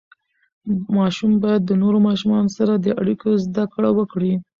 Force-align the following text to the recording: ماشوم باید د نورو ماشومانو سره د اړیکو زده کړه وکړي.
ماشوم 0.97 1.31
باید 1.43 1.61
د 1.65 1.71
نورو 1.81 1.97
ماشومانو 2.07 2.49
سره 2.57 2.73
د 2.75 2.87
اړیکو 3.01 3.29
زده 3.45 3.65
کړه 3.73 3.89
وکړي. 3.97 4.33